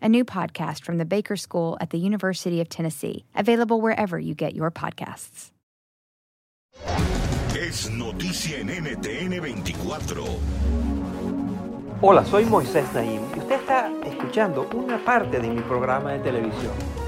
[0.00, 4.34] a new podcast from the Baker School at the University of Tennessee, available wherever you
[4.34, 5.50] get your podcasts.
[7.58, 10.24] Es noticia en NTN 24.
[12.00, 17.07] Hola, soy Moisés Naim y usted está escuchando una parte de mi programa de televisión.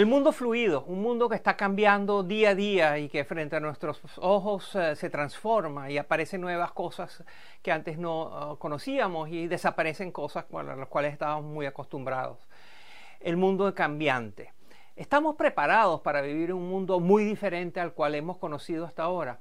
[0.00, 3.60] El mundo fluido, un mundo que está cambiando día a día y que frente a
[3.60, 7.22] nuestros ojos eh, se transforma y aparecen nuevas cosas
[7.60, 12.38] que antes no uh, conocíamos y desaparecen cosas a las cuales estábamos muy acostumbrados.
[13.20, 14.54] El mundo cambiante.
[14.96, 19.40] ¿Estamos preparados para vivir un mundo muy diferente al cual hemos conocido hasta ahora?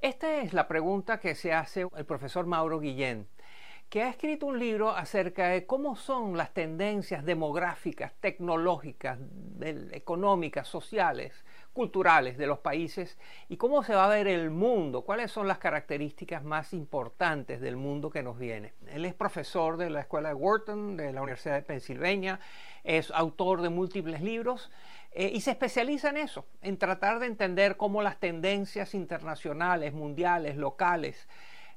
[0.00, 3.28] Esta es la pregunta que se hace el profesor Mauro Guillén
[3.90, 9.18] que ha escrito un libro acerca de cómo son las tendencias demográficas, tecnológicas,
[9.90, 11.34] económicas, sociales,
[11.72, 15.58] culturales de los países y cómo se va a ver el mundo, cuáles son las
[15.58, 18.74] características más importantes del mundo que nos viene.
[18.92, 22.38] Él es profesor de la Escuela de Wharton, de la Universidad de Pensilvania,
[22.84, 24.70] es autor de múltiples libros
[25.10, 30.56] eh, y se especializa en eso, en tratar de entender cómo las tendencias internacionales, mundiales,
[30.56, 31.26] locales,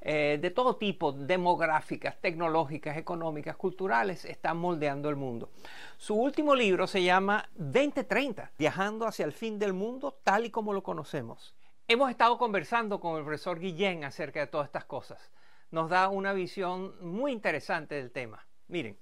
[0.06, 5.50] eh, de todo tipo, demográficas, tecnológicas, económicas, culturales, están moldeando el mundo.
[5.97, 10.74] Su último libro se llama 2030, Viajando hacia el fin del mundo tal y como
[10.74, 11.56] lo conocemos.
[11.88, 15.31] Hemos estado conversando con el profesor Guillén acerca de todas estas cosas.
[15.72, 18.46] Nos da una visión muy interesante del tema.
[18.68, 18.97] Miren.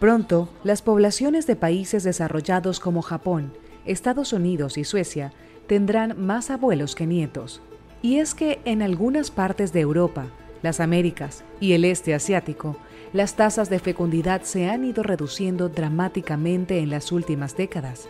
[0.00, 3.52] Pronto, las poblaciones de países desarrollados como Japón,
[3.84, 5.32] Estados Unidos y Suecia
[5.66, 7.60] tendrán más abuelos que nietos.
[8.02, 10.26] Y es que en algunas partes de Europa,
[10.62, 12.76] las Américas y el este asiático,
[13.12, 18.08] las tasas de fecundidad se han ido reduciendo dramáticamente en las últimas décadas,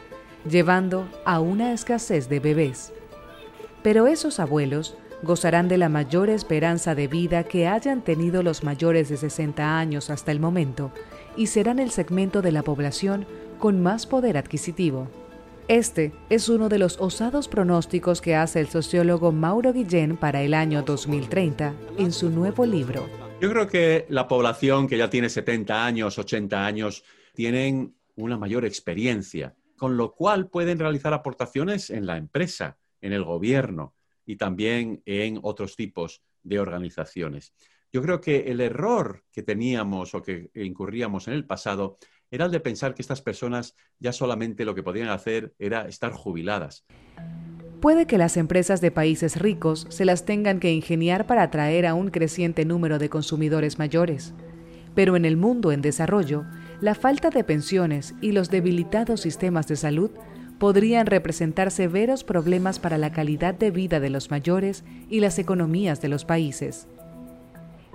[0.48, 2.92] llevando a una escasez de bebés.
[3.82, 9.08] Pero esos abuelos gozarán de la mayor esperanza de vida que hayan tenido los mayores
[9.08, 10.92] de 60 años hasta el momento
[11.36, 13.26] y serán el segmento de la población
[13.58, 15.08] con más poder adquisitivo.
[15.68, 20.54] Este es uno de los osados pronósticos que hace el sociólogo Mauro Guillén para el
[20.54, 23.08] año 2030 en su nuevo libro.
[23.40, 28.64] Yo creo que la población que ya tiene 70 años, 80 años, tienen una mayor
[28.64, 33.94] experiencia, con lo cual pueden realizar aportaciones en la empresa, en el gobierno
[34.26, 37.54] y también en otros tipos de organizaciones.
[37.92, 41.98] Yo creo que el error que teníamos o que incurríamos en el pasado
[42.30, 46.12] era el de pensar que estas personas ya solamente lo que podían hacer era estar
[46.12, 46.86] jubiladas.
[47.82, 51.92] Puede que las empresas de países ricos se las tengan que ingeniar para atraer a
[51.92, 54.32] un creciente número de consumidores mayores.
[54.94, 56.46] Pero en el mundo en desarrollo,
[56.80, 60.12] la falta de pensiones y los debilitados sistemas de salud
[60.58, 66.00] podrían representar severos problemas para la calidad de vida de los mayores y las economías
[66.00, 66.86] de los países.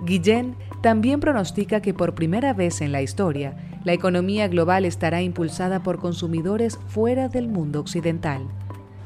[0.00, 5.82] Guillén también pronostica que por primera vez en la historia, la economía global estará impulsada
[5.82, 8.42] por consumidores fuera del mundo occidental.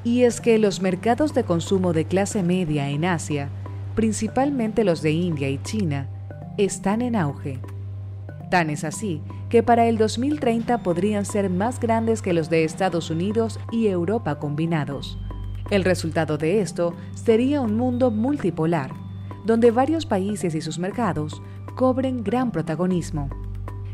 [0.05, 3.49] Y es que los mercados de consumo de clase media en Asia,
[3.95, 6.09] principalmente los de India y China,
[6.59, 7.61] están en auge.
[8.51, 13.11] Tan es así que para el 2030 podrían ser más grandes que los de Estados
[13.11, 15.19] Unidos y Europa combinados.
[15.71, 18.91] El resultado de esto sería un mundo multipolar,
[19.45, 21.43] donde varios países y sus mercados
[21.75, 23.29] cobren gran protagonismo.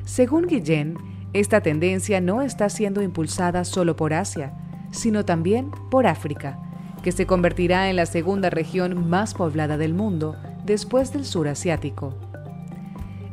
[0.04, 0.96] Según Guillén,
[1.32, 4.54] esta tendencia no está siendo impulsada solo por Asia,
[4.90, 6.58] sino también por África,
[7.02, 12.14] que se convertirá en la segunda región más poblada del mundo después del sur asiático.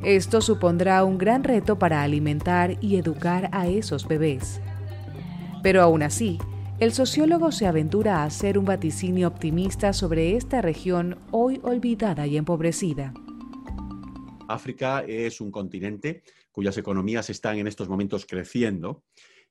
[0.04, 4.62] Esto supondrá un gran reto para alimentar y educar a esos bebés.
[5.64, 6.38] Pero aún así,
[6.80, 12.36] el sociólogo se aventura a hacer un vaticinio optimista sobre esta región hoy olvidada y
[12.36, 13.14] empobrecida.
[14.48, 19.04] África es un continente cuyas economías están en estos momentos creciendo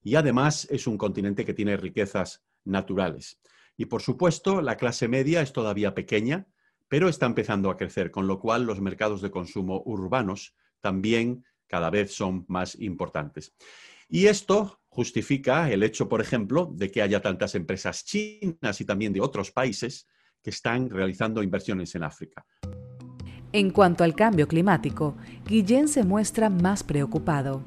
[0.03, 3.41] y además es un continente que tiene riquezas naturales.
[3.77, 6.47] Y por supuesto, la clase media es todavía pequeña,
[6.89, 11.89] pero está empezando a crecer, con lo cual los mercados de consumo urbanos también cada
[11.89, 13.55] vez son más importantes.
[14.09, 19.13] Y esto justifica el hecho, por ejemplo, de que haya tantas empresas chinas y también
[19.13, 20.07] de otros países
[20.41, 22.47] que están realizando inversiones en África.
[23.53, 27.65] En cuanto al cambio climático, Guillén se muestra más preocupado.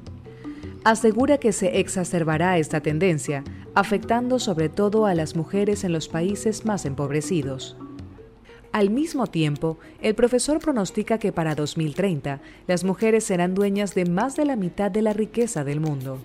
[0.84, 3.44] Asegura que se exacerbará esta tendencia,
[3.74, 7.76] afectando sobre todo a las mujeres en los países más empobrecidos.
[8.72, 14.34] Al mismo tiempo, el profesor pronostica que para 2030 las mujeres serán dueñas de más
[14.36, 16.18] de la mitad de la riqueza del mundo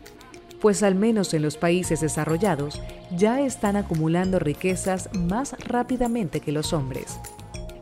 [0.64, 2.82] pues al menos en los países desarrollados
[3.12, 7.20] ya están acumulando riquezas más rápidamente que los hombres.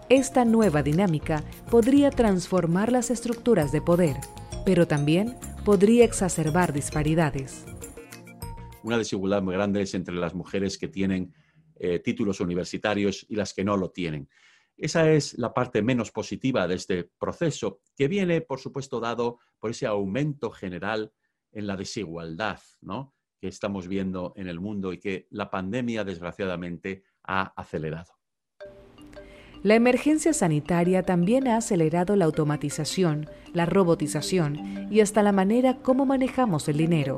[0.10, 4.16] Esta nueva dinámica podría transformar las estructuras de poder,
[4.66, 7.68] pero también podría exacerbar disparidades.
[8.82, 11.36] Una desigualdad muy grande es entre las mujeres que tienen
[11.76, 14.28] eh, títulos universitarios y las que no lo tienen.
[14.76, 19.70] Esa es la parte menos positiva de este proceso, que viene, por supuesto, dado por
[19.70, 21.12] ese aumento general
[21.52, 22.60] en la desigualdad
[23.40, 28.14] que estamos viendo en el mundo y que la pandemia desgraciadamente ha acelerado.
[29.64, 36.06] La emergencia sanitaria también ha acelerado la automatización, la robotización y hasta la manera como
[36.06, 37.18] manejamos el dinero.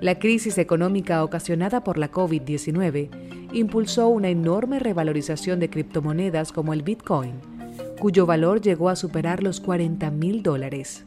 [0.00, 6.82] La crisis económica ocasionada por la COVID-19 impulsó una enorme revalorización de criptomonedas como el
[6.82, 7.40] Bitcoin,
[8.00, 11.06] cuyo valor llegó a superar los 40 mil dólares.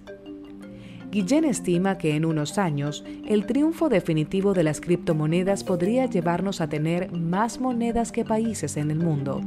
[1.10, 6.68] Guillén estima que en unos años el triunfo definitivo de las criptomonedas podría llevarnos a
[6.68, 9.42] tener más monedas que países en el mundo.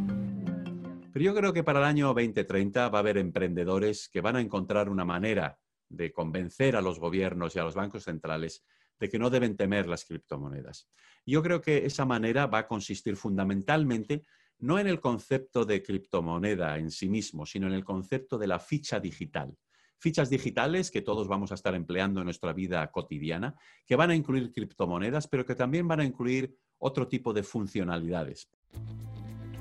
[1.13, 4.41] Pero yo creo que para el año 2030 va a haber emprendedores que van a
[4.41, 5.59] encontrar una manera
[5.91, 8.65] de convencer a los gobiernos y a los bancos centrales
[8.99, 10.89] de que no deben temer las criptomonedas.
[11.27, 14.23] Yo creo que esa manera va a consistir fundamentalmente
[14.61, 18.59] no en el concepto de criptomoneda en sí mismo, sino en el concepto de la
[18.59, 19.55] ficha digital
[20.01, 23.55] fichas digitales que todos vamos a estar empleando en nuestra vida cotidiana,
[23.87, 28.49] que van a incluir criptomonedas, pero que también van a incluir otro tipo de funcionalidades.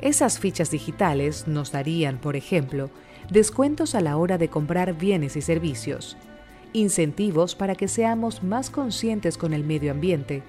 [0.02, 2.90] Esas fichas digitales nos darían, por ejemplo,
[3.30, 6.18] descuentos a la hora de comprar bienes y servicios,
[6.72, 10.42] incentivos para que seamos más conscientes con el medio ambiente,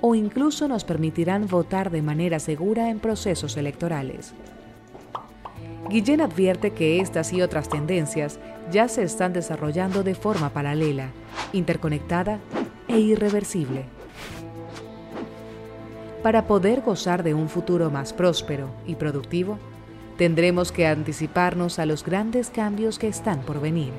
[0.00, 4.32] o incluso nos permitirán votar de manera segura en procesos electorales.
[5.90, 11.10] Guillén advierte que estas y otras tendencias ya se están desarrollando de forma paralela,
[11.52, 12.40] interconectada
[12.88, 13.84] e irreversible.
[16.22, 19.58] Para poder gozar de un futuro más próspero y productivo,
[20.16, 23.92] tendremos que anticiparnos a los grandes cambios que están por venir.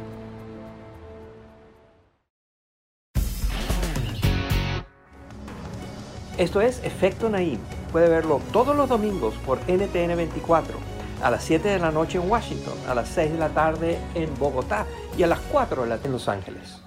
[6.37, 7.57] Esto es Efecto Naim.
[7.91, 12.29] Puede verlo todos los domingos por NTN 24 a las 7 de la noche en
[12.29, 14.85] Washington, a las 6 de la tarde en Bogotá
[15.17, 16.81] y a las 4 de la en Los Ángeles.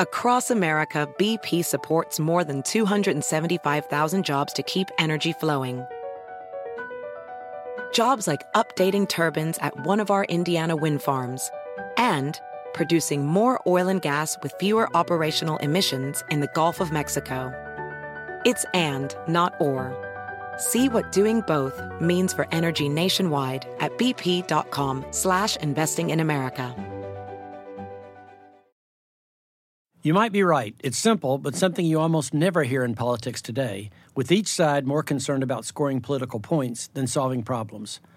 [0.00, 5.84] Across America, BP supports more than 275,000 jobs to keep energy flowing.
[7.92, 11.48] Jobs like updating turbines at one of our Indiana wind farms
[11.96, 12.40] and
[12.72, 17.52] producing more oil and gas with fewer operational emissions in the Gulf of Mexico.
[18.44, 20.13] It's and, not or.
[20.58, 26.74] See what doing both means for energy nationwide at bp.com slash investing in America.
[30.02, 30.74] You might be right.
[30.84, 35.02] It's simple, but something you almost never hear in politics today, with each side more
[35.02, 38.00] concerned about scoring political points than solving problems.